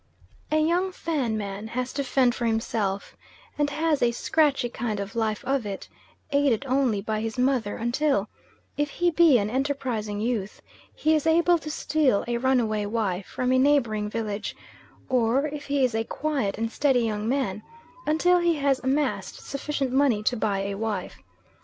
[0.51, 3.15] A young Fan man has to fend for himself,
[3.55, 5.87] and has a scratchy kind of life of it,
[6.31, 8.27] aided only by his mother until
[8.77, 10.59] if he be an enterprising youth
[10.95, 14.55] he is able to steal a runaway wife from a neighbouring village,
[15.07, 17.61] or if he is a quiet and steady young man,
[18.07, 21.17] until he has amassed sufficient money to buy a wife.